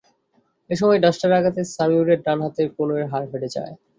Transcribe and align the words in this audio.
এ 0.69 0.79
সময় 0.79 0.99
ডাস্টারের 1.03 1.39
আঘাতে 1.39 1.61
সামিউরের 1.75 2.19
ডান 2.25 2.39
হাতের 2.43 2.67
কনুইয়ের 2.75 3.09
হাড় 3.11 3.27
ফেটে 3.31 3.49
যায়। 3.55 3.73